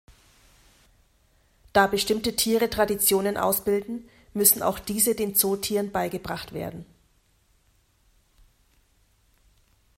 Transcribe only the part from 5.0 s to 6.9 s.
den Zootieren beigebracht werden.